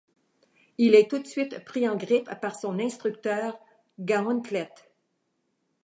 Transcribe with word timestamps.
Il 0.79 0.95
est 0.95 1.11
tout 1.11 1.19
de 1.19 1.27
suite 1.27 1.63
pris 1.63 1.87
en 1.87 1.95
grippe 1.95 2.31
par 2.41 2.55
son 2.55 2.79
instructeur, 2.79 3.59
Gauntlet. 3.99 4.71